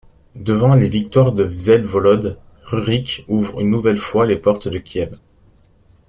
Devant 0.33 0.73
les 0.73 0.89
victoires 0.89 1.31
de 1.31 1.43
Vsevolod, 1.43 2.39
Rurik 2.63 3.23
ouvre 3.27 3.61
une 3.61 3.69
nouvelle 3.69 3.99
fois 3.99 4.25
les 4.25 4.35
portes 4.35 4.67
de 4.67 4.79
Kiev. 4.79 5.19